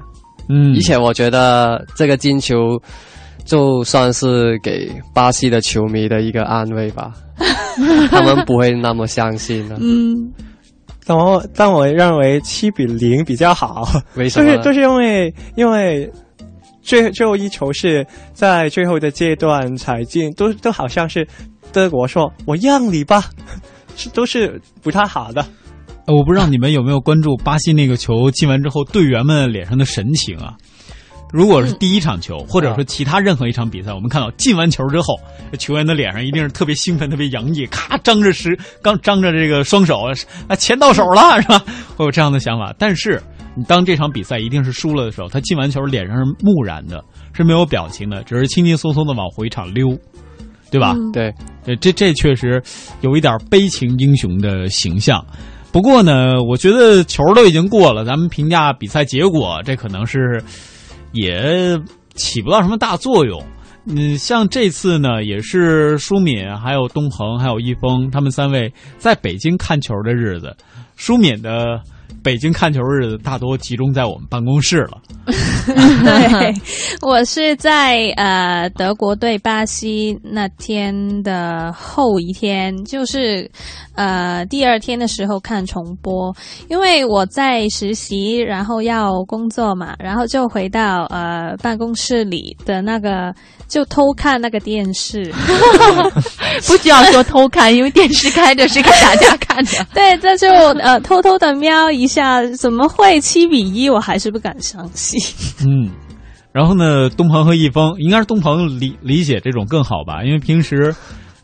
[0.48, 2.56] 嗯，而且我觉得这个进球，
[3.44, 7.14] 就算是给巴西的球迷的一个安慰吧，
[8.10, 9.78] 他们不会那么相信了。
[9.82, 10.32] 嗯，
[11.06, 14.46] 但我但我认为七比零比较好，为什么？
[14.46, 16.10] 就是就是因为因为
[16.90, 21.28] 最最后一球是在最后的阶段才进，都都好像是
[21.72, 23.26] 德国说“我让你吧”。
[23.96, 25.46] 是都是不太好的，
[26.08, 30.54] 我不知道你们有没有关注巴西那个球进完之后队员们脸上的神情啊？
[31.32, 35.16] 如果是第一场球，或者说其他任何一场比赛，我们看到进完球之后，
[35.60, 40.00] 球员的脸上一定是特别兴奋、特别洋溢，咔张着十刚张着这个双手
[40.48, 41.64] 啊，钱到手了是吧？
[41.96, 42.74] 会有这样的想法。
[42.80, 47.04] 但是你当这场比赛一定是输了的时候，他进完球脸上是木然的，
[47.34, 49.98] 是没有表情的，只是轻轻松松的往回场溜，
[50.72, 50.96] 对吧？
[51.14, 51.34] 对，
[51.78, 52.62] 这这确实
[53.02, 55.26] 有一点悲情英雄的形象。
[55.72, 60.42] 不过呢，我觉得球都已经过了，咱们评价比赛结果，这可能是。
[61.12, 61.76] 也
[62.14, 63.44] 起不到什么大作用。
[63.88, 70.56] 嗯，像这次呢，也是舒敏、还有东恒、还有易峰他们三位在北京看球的日子。
[70.96, 71.82] 舒敏的
[72.24, 75.02] 北京看球日子大多集中在我们办公室了。
[75.66, 76.54] 对，
[77.02, 83.50] 我是在呃德国对巴西那天的后一天，就是
[84.00, 86.34] 呃第二天的时候看重播，
[86.70, 93.34] 因为我在实习，然后要工作嘛，然后就回到呃办公室里的那个
[93.68, 95.30] 就偷看那个电视，
[96.66, 99.86] 不需要说偷看，因为电视开着是给大家看的。
[99.94, 100.48] 对，这就
[100.80, 103.90] 呃偷偷的瞄一下，怎么会七比一？
[103.90, 105.20] 我还是不敢相信。
[105.68, 105.92] 嗯，
[106.54, 110.24] 然后呢，东鹏和易峰应该是东鹏理理解这种更好吧？
[110.24, 110.96] 因为平时，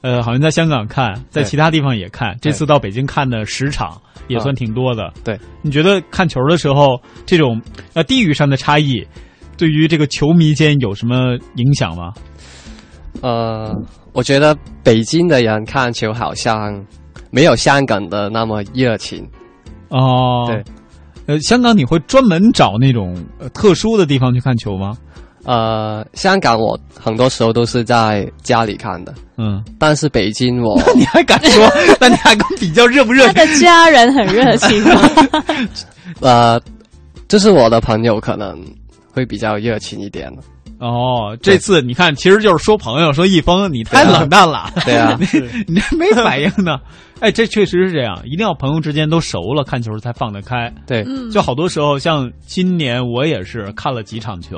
[0.06, 5.12] 呃，好像在香港看，在其他地方也看，这次到北京看的十场也算挺多的。
[5.24, 7.60] 对，你觉得看球的时候这种
[7.95, 9.03] 呃地域上的差异，
[9.58, 12.14] 对于这个球迷间有什么影响吗？
[13.24, 13.76] 呃，
[14.14, 16.86] 我觉得北京的人看球好像
[17.32, 19.28] 没有香港的那么热情。
[19.89, 20.64] 哦，对。
[21.26, 23.18] 呃，香港你会专门找那种
[23.56, 24.95] 特殊的地方去看球吗？
[25.45, 31.71] 呃，香港我很多时候都是在家里看的，嗯，但是北京我， 那你还敢说？
[32.01, 33.25] 那你还敢比较热不热？
[33.27, 35.01] 他的家人很热情吗
[36.21, 36.59] 呃，
[37.27, 38.59] 就是我的朋友可能
[39.13, 40.31] 会比较热情一点
[40.80, 45.26] 哦，这次你看，其实就是说朋友，说易峰你太冷淡了，对啊， 你
[45.67, 46.78] 你没反应呢。
[47.21, 50.69] 哎，这确实是这样，一定要朋友之间都熟了，看球才放得开。
[50.86, 54.57] 对，就好多时候，像今年我也是看了几场球，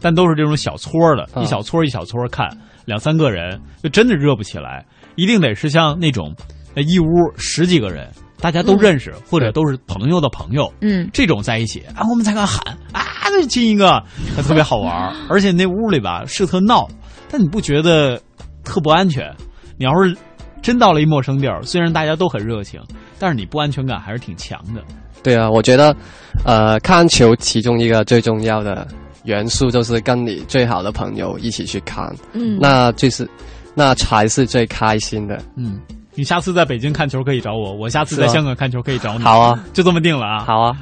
[0.00, 2.48] 但都是这种小撮的，一小撮一小撮看，
[2.86, 4.84] 两三个人就真的热不起来。
[5.16, 6.34] 一定得是像那种
[6.76, 7.06] 一屋
[7.36, 8.08] 十几个人，
[8.40, 12.58] 大家都认识或者都是朋友的朋友，嗯，这种在一起啊，我们才敢喊
[12.92, 13.04] 啊，
[13.46, 14.02] 亲一个，
[14.36, 15.14] 还特别好玩。
[15.28, 16.88] 而且那屋里吧是特闹，
[17.30, 18.20] 但你不觉得
[18.64, 19.30] 特不安全？
[19.78, 20.16] 你要是。
[20.62, 22.78] 真到了一陌生地儿，虽然大家都很热情，
[23.18, 24.82] 但是你不安全感还是挺强的。
[25.22, 25.96] 对啊，我觉得，
[26.44, 28.86] 呃，看球其中一个最重要的
[29.24, 33.26] 元素就是跟你最好的朋友一起去看，嗯，那就是，
[33.74, 35.42] 那才是最开心的。
[35.56, 35.80] 嗯，
[36.20, 39.24] 你下次在北京看球可以找我，我下次在香港看球可以找你。
[39.24, 40.44] 好啊，就这么定了啊。
[40.44, 40.76] 好啊，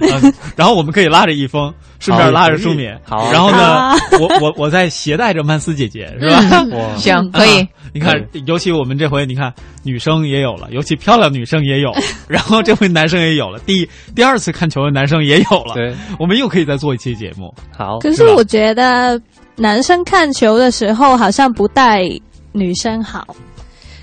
[0.56, 2.92] 然后我们可以拉着一峰， 顺便拉着舒敏。
[3.04, 6.66] 好，然后呢，我我我再携带着曼斯姐姐，是吧？
[6.96, 7.64] 行，可以。
[7.94, 11.92] 你看，尤其我们这回，你看女生也有了，尤其漂亮女生也有，
[12.26, 17.54] 然后这回男生也有了，第第二次看球的男生也有了，对，我们又可以再做一期节目。
[17.72, 19.20] 好，可是我觉得
[19.54, 22.02] 男生看球的时候好像不带
[22.50, 23.24] 女生好，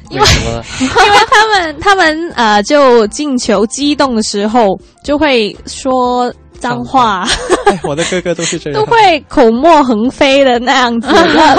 [0.10, 0.28] 因为
[0.80, 6.34] 因为他们他们呃，就进球激动的时候就会说。
[6.58, 7.28] 脏话，
[7.84, 11.10] 我的哥哥都是这样，都会口沫横飞的那样子。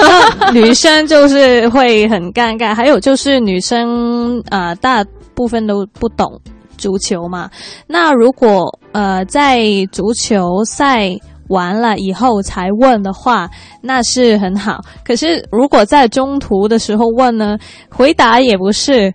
[0.53, 6.27] 女生就是会很尴尬，还有就是女生呃，大部分都不懂
[6.79, 7.49] 足球嘛。
[7.87, 11.11] 那如果呃在足球赛
[11.49, 13.49] 完了以后才问的话，
[13.81, 14.81] 那是很好。
[15.05, 17.57] 可是如果在中途的时候问呢，
[17.91, 19.13] 回答也不是，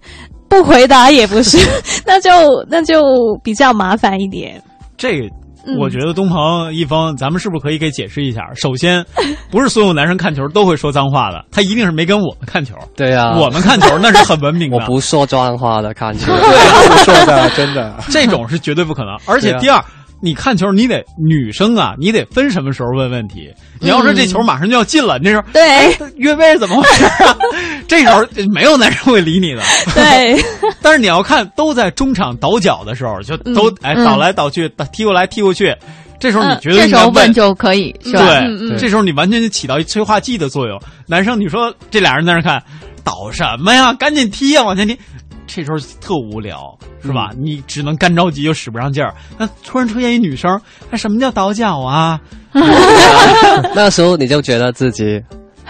[0.48, 1.58] 不回答也不是，
[2.06, 2.30] 那就
[2.70, 3.02] 那就
[3.44, 4.62] 比较麻烦一点。
[4.98, 5.30] 这。
[5.78, 8.42] 我觉得东鹏一方，咱们是不是可以给解释一下？
[8.56, 9.06] 首先，
[9.52, 12.74] 不是所有男生看球都会说脏话的，他一定是没跟我们看球。
[12.96, 14.78] 对呀，我们看球那是很文明的。
[14.82, 19.16] 我不说脏话的看球，对，不说的，真的，这种是绝对不可能。
[19.28, 19.80] 而且第二。
[20.22, 23.52] 你看球，你得女生啊，你得分什么时候问问题。
[23.80, 25.62] 你要说这球马上就要进了，那时候对
[26.16, 27.36] 越位怎么回事啊？
[27.88, 29.62] 这时候没有男生会理你的。
[29.96, 30.40] 对，
[30.82, 35.76] 但是你要看都在中场倒脚的时候，就都哎倒来倒去，踢过来踢过去，
[36.20, 38.40] 这时候你觉得这时候问就可以是吧？
[38.42, 40.80] 对，这时候你完全就起到一催化剂的作用。
[41.08, 42.62] 男生，你说这俩人在那看
[43.04, 43.92] 倒什么呀？
[43.94, 44.96] 赶紧踢呀，往前踢。
[45.48, 47.32] 这时候特无聊，是吧？
[47.38, 49.14] 你只能干着急又使不上劲儿。
[49.38, 52.20] 那突然出现一女生，那什么叫倒脚啊？
[53.76, 55.22] 那时候你就觉得自己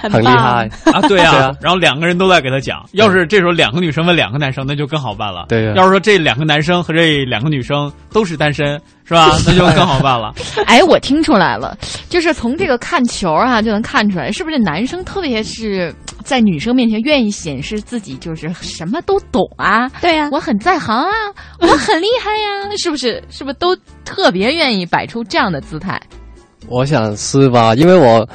[0.09, 1.01] 很厉害啊！
[1.07, 2.83] 对啊，然后两个人都在给他讲。
[2.93, 5.45] 要是这时候两个女生问两个男生，那就更好办了。
[5.49, 9.31] 对，要是说这两个男生和这两个女生都是单身，是吧？
[9.45, 10.33] 那就更好办了。
[10.65, 11.77] 哎，我听出来了，
[12.09, 15.93] 就是从这个看球啊就能看出来，是不是男生特别是
[16.23, 19.87] 在女生面前愿意显示自己就是什么都懂啊？
[20.01, 21.11] 对呀，我很在行啊，
[21.59, 23.21] 我很厉害呀，是不是？
[23.29, 25.99] 是不是都特别愿意摆出这样的姿态？
[26.67, 28.27] 我想是吧，因为我。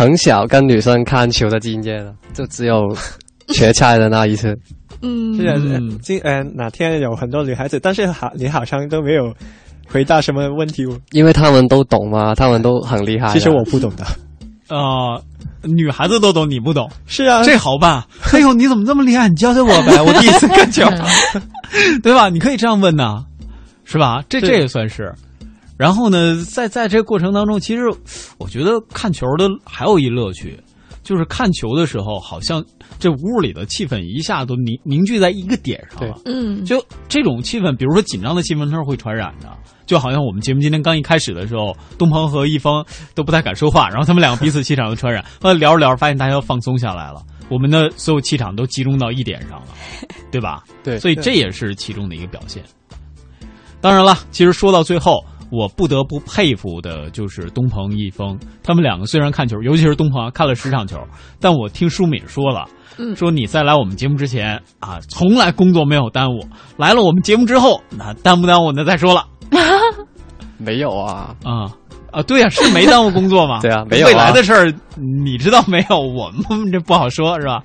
[0.00, 2.80] 很小跟女生看球的经验了，就只有
[3.52, 4.58] 决赛的那一次。
[5.02, 5.56] 嗯，是啊
[6.00, 9.30] 今呃哪天有很多女孩子，但是好你好像都没有
[9.86, 10.86] 回答什么问题。
[11.12, 13.28] 因为他们都懂嘛，他们都很厉害。
[13.28, 14.04] 其实我不懂的。
[14.74, 15.20] 啊，
[15.68, 16.88] 女孩子都懂，你不懂。
[17.04, 18.02] 是啊，这好办。
[18.32, 19.28] 哎呦，你怎么这么厉害？
[19.28, 20.82] 你教教我呗，我第一次看球，
[22.02, 22.30] 对吧？
[22.32, 23.22] 你可以这样问呐，
[23.84, 24.22] 是吧？
[24.30, 25.12] 这这也算是。
[25.80, 27.84] 然后呢，在在这个过程当中，其实
[28.36, 30.62] 我觉得看球的还有一乐趣，
[31.02, 32.62] 就是看球的时候，好像
[32.98, 36.20] 这屋里的气氛一下都凝凝聚在一个点上了。
[36.26, 39.48] 嗯，就这种气氛，比如说紧张的气氛，它是会传染的。
[39.86, 49.68] 就好像我们节目今天刚一开始的时候，东鹏和一峰都不太敢说话，然后他们两个彼此气场的传染，后来聊着聊着，发现大家要放松下来了，我们的所有气场都集中到一点上了，
[50.30, 50.62] 对吧？
[50.84, 52.62] 对，所以这也是其中的一个表现。
[53.80, 55.24] 当然了，其实说到最后。
[55.50, 60.98] 我不得不佩服的就是东鹏一峰，他们两个虽然看球，尤其是东鹏看了十场球，
[61.40, 62.66] 但我听舒敏说了，
[63.16, 66.46] 说你在来我们节目之前啊，从来工作没有耽误，
[66.76, 69.26] 来了我们节目之后，那耽不耽误那再说了。
[70.58, 71.72] 没有啊啊
[72.12, 72.22] 啊！
[72.22, 73.60] 对呀，是没耽误工作嘛？
[73.62, 74.06] 对啊，没有。
[74.06, 74.72] 未来的事儿
[75.24, 75.98] 你知道没有？
[75.98, 77.62] 我们这不好说，是吧？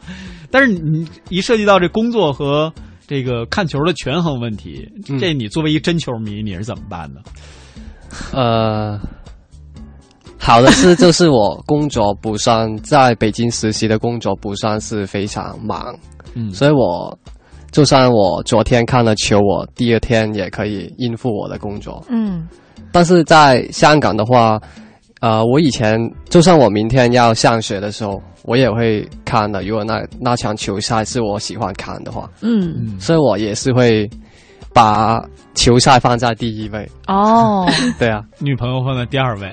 [0.49, 2.71] 但是你一涉及到这工作和
[3.05, 4.87] 这个看球的权衡问题，
[5.19, 7.21] 这你作为一真球迷，你是怎么办的？
[8.33, 8.99] 呃，
[10.37, 15.95] 好的是，就是我工作不算在北京实习的工作不算是非常忙，
[16.33, 17.17] 嗯，所以我
[17.71, 22.47] 就算我昨天看了球，我第二天也可以应付我的工作，嗯，
[22.91, 24.59] 但是在香港的话，
[25.21, 25.99] 呃，我以前
[26.29, 29.63] 就算我明天要上学的时候，我也会看的。
[29.63, 34.09] 如果那那场球赛是我喜欢看的话，嗯，所以我也是会。
[34.75, 35.23] 把
[35.53, 36.85] 球赛放在第一位。
[37.07, 37.65] 哦，
[37.97, 39.49] 对啊，女朋友放在第二位。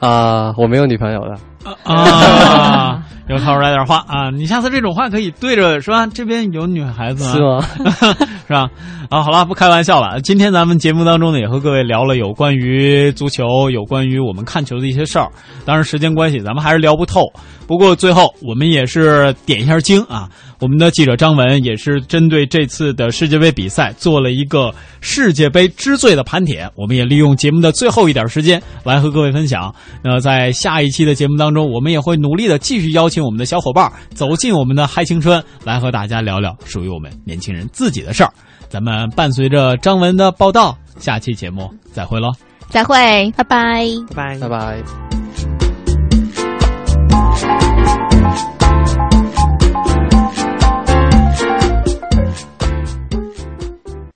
[0.00, 1.38] 啊，我没有女朋友的
[1.84, 6.06] 啊， 又掏出来点话啊，你下次这种话可以对着是吧？
[6.06, 7.64] 这边有女孩子是吗？
[8.46, 8.68] 是吧？
[9.10, 10.20] 啊，好了，不开玩笑了。
[10.20, 15.30] 今天咱们节目当中呢，也和各位聊了有关于足球、有关于我们看球的一些事儿。
[15.64, 17.22] 当然，时间关系，咱们还是聊不透。
[17.66, 20.28] 不过最后，我们也是点一下睛啊。
[20.60, 26.70] 我们的记者张文也是针对这次的世界杯比赛做了一个世界杯之最的盘点。
[26.74, 29.74] 我们也利用节目的最后一点时间来和各位分享。
[30.02, 38.32] 那在下一期的节目当中，我们也会努力的继续邀请我们的小伙伴走进我们的嗨青春，来和大家聊聊属于我们年轻人自己的事儿。
[38.68, 42.32] 咱们伴随着张文的报道，下期节目再会喽！
[42.68, 45.23] 再会，拜拜，拜拜，拜拜。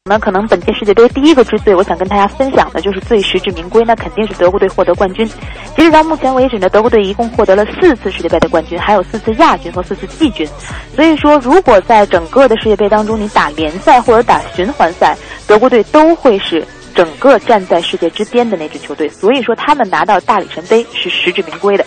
[0.08, 5.26] 那可能本届世界杯第一个之最，我想跟大家分享的就是最实至名归，那肯定是德国队获得冠军。
[5.76, 10.48] 截止到目前为止呢，德国队一共获得了四次世界杯的冠军，还有四次亚军和四次季军。
[10.96, 15.14] 所以说，如果在整个的世界杯当中，你打联赛或者打循环赛，
[15.46, 19.08] 德国队都会是整个站在世界之巅的那支球队。
[19.08, 21.84] 所以说，他们拿到大力神杯是实至名归的。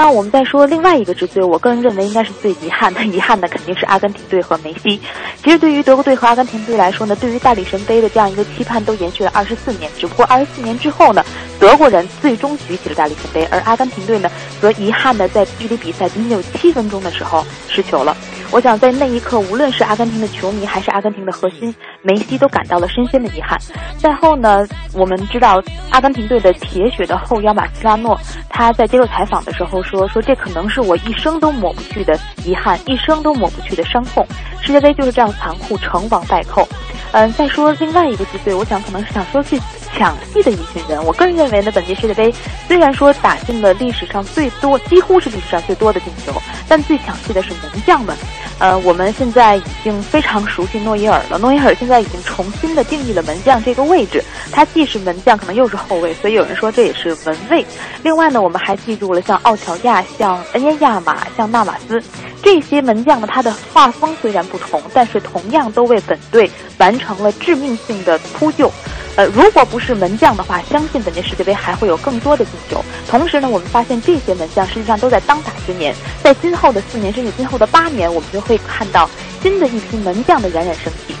[0.00, 3.04] 那我们再说另外一个之最，我个人认为应该是最遗憾的。
[3.04, 4.98] 遗憾的肯定是阿根廷队和梅西。
[5.44, 9.90] 其实对于德国队和阿根廷队来说呢，对于大力神杯的这样一个期盼都延续了二十四年。
[9.98, 11.22] 只不过二十四年之后呢，
[11.58, 18.16] 德国人最终举起了大力神杯，而阿根廷队呢，则遗憾的在距离比赛仅仅有七分钟的时候失球了。
[18.52, 21.72] 我想在那一刻，无论是阿根廷的球迷还是阿根廷的核心，
[22.02, 23.56] 梅西都感到了深深的遗憾。
[23.96, 34.26] 赛后呢，我们知道阿根廷队的铁血的后腰马斯拉诺，他在接受采访的时候说：“说这可能是我一生都抹不去的遗憾，一生都抹不去的伤痛。
[34.60, 36.68] 世界杯就是这样残酷，成王败寇。”
[37.12, 39.58] 嗯，再说另外一个之最，我想可能是想说最
[39.96, 41.04] 抢戏的一群人。
[41.04, 42.32] 我个人认为呢，本届世界杯
[42.66, 46.32] 虽然说打进了历史上最多，几乎是历史上最多的进球，
[46.68, 48.16] 但最抢戏的是门将们。
[48.58, 51.38] 呃，我们现在已经非常熟悉诺伊尔了。
[51.38, 54.22] 诺伊尔现在已经重新的定义了门将这个位置，
[54.52, 57.64] 他既是门将，可能又是后卫，所以有人说这也是门卫。
[58.02, 62.02] 另外呢，我们还记住了像奥乔亚、像恩耶亚马、像纳瓦斯
[62.42, 68.70] 这些门将呢，他的画风虽然不同，但是同样都为本队完成了致命性的扑救。
[69.16, 72.82] 呃，如果不是门将的话，相信本届世界杯还会有更多的进球。
[73.08, 79.10] 同时呢，我们发现这些门将实际上都在当打之年，在今后的四年甚至今后的八年，我们就会看到
[79.42, 81.14] 新的一批门将的冉冉升起。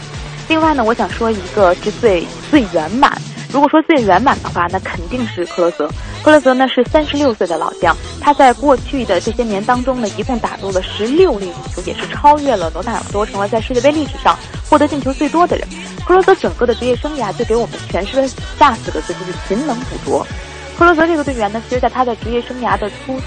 [0.48, 3.12] 另外呢，我想说一个是最最圆满。
[3.52, 5.88] 如果说最圆满的话，那肯定是克罗泽。
[6.22, 14.38] 克罗泽呢是三十六岁的老将，他在过去的这些年当中呢，一共打入了十六粒进球，也是超越了罗纳尔多，成为在世界杯历史上
[14.68, 15.66] 获得进球最多的人。
[16.10, 18.26] 克罗泽整个的职业生涯就给我们诠释了
[18.58, 20.26] 下四个字，就是勤能补拙。
[20.76, 23.24] 克罗泽这个队员呢，其实在他的职业生涯的初期，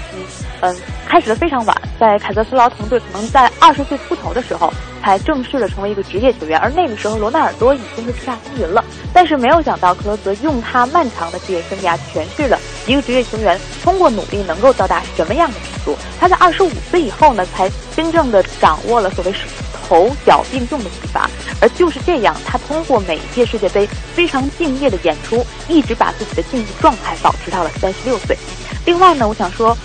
[0.60, 0.76] 嗯，
[1.08, 4.70] 开始的非常晚，在凯泽斯劳滕队可能在二十岁出头的时候。
[5.02, 8.82] 才正式的成为一个职业球员，而那个时候罗纳尔多已经是叱咤风云了。
[9.12, 15.98] 但是没有想到，克罗泽用他漫长的职业生涯诠释了一个职业球员通过努力能够到达什么样的程度。
[16.18, 19.32] 他在二十五岁以后呢，才真正的掌握了所谓
[19.86, 21.28] 头脚并用的踢法。
[21.60, 28.36] 而就是这样，他通过每一届世界杯非常敬业的演出，一直把自己的竞技状态保持到了三十六岁。
[28.84, 29.76] 另外呢，我想说，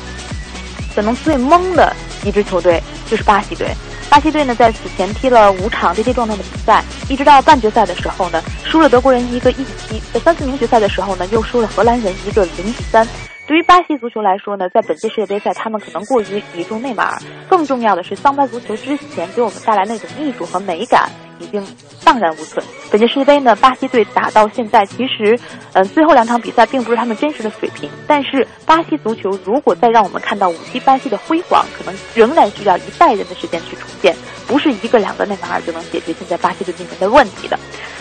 [0.96, 3.70] 可能最懵的一支球队就是巴西队。
[4.10, 13.08] 巴西队呢，在此前踢了五场跌跌撞撞的比赛，一直到半决赛的时候呢，输了德国人一个一比七；在三四名决赛的时候呢，又输了荷兰人一个零比三。
[13.50, 17.20] 对于巴西足球来说呢，在本届世界杯赛，他们可能过于倚重内马尔，
[17.50, 21.10] 更重要的是，桑巴足球之前给我们带来那种艺术和美感。
[21.40, 21.66] 已经
[22.04, 22.64] 荡然无存。
[22.92, 25.40] 本届世界杯呢，巴西队打到现在，其实，
[25.72, 27.90] 嗯，最后两场比赛并不是他们真实的水平。
[28.06, 34.14] 但是，巴西足球如果再让我们看到五七巴西的辉煌，可能仍然需要一代人的时间去重建，
[34.48, 37.58] 不是一个两个内马尔就能解决现在巴西队面临的问题的。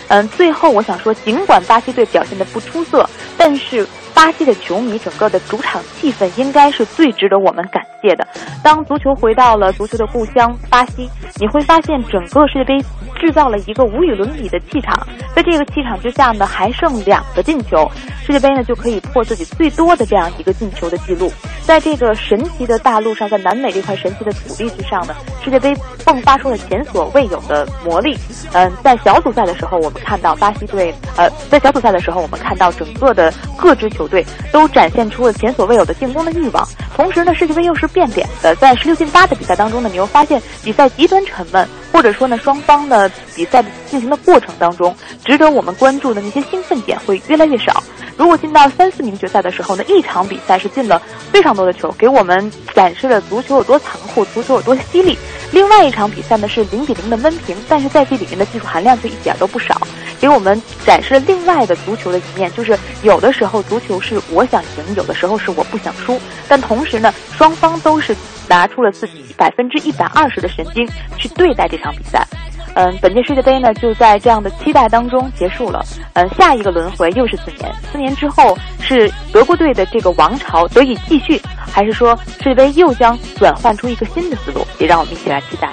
[0.09, 3.87] 嗯，最后我想说，尽管巴西队表现的不出色，但是。
[4.15, 8.27] 巴西的球迷整个的主场气氛应该是最值得我们感谢的。
[8.65, 12.85] 当足球回到了足球的故乡巴西，你会发现整个世界杯
[13.15, 15.07] 制造了一个无与伦比的气场。
[15.37, 17.89] 在这个气场之下呢，还剩两个进球，
[18.27, 21.31] 世界杯呢就可以破自己最多的这样一个进球的记录。
[21.63, 25.73] 在这个神奇的大陆上，在南美这块神奇的土地之上呢，世界杯
[26.05, 28.19] 迸发出了前所未有的魔力。
[28.53, 36.67] 嗯，在小组赛的时候，我们看到巴西队，呃，在小组赛的时候，我们看到整个的各支球队都展现出了前所未有的进攻的欲望。
[36.97, 47.83] 同时呢，世界杯又是变脸的，在十六进八的比赛当中呢，你又发现比赛极端沉闷，或者说呢，双方的比赛进行的过程当中，值得我们关注的那些兴奋点会越来越少。
[48.17, 51.01] 如果进到三四名决赛的时候呢，一场比赛是进了
[51.33, 55.17] 非常多的球，给我们展示了足球有多残酷，足球有多犀利。
[55.51, 59.81] 另外一场比赛呢是零比零的闷平，但是在这里面的技术含量却一点都不少，
[60.21, 68.15] 给我们展示了另外的足球的一面，就是有的时候足球是我想赢，有的时候是我不想输，但同时呢，双方都是
[68.47, 70.87] 拿出了自己百分之一百二十的神经
[71.17, 72.27] 去对待这场比赛。
[72.75, 75.83] 嗯，本届世界杯呢就在这样的期待当中结束了。
[76.13, 84.67] 嗯，下一个轮回又是四年，四年之后是德国队的这个王朝得以继续，还是说世界杯又将转换出一个新的思路？
[84.79, 85.73] 也让我们一起来期待。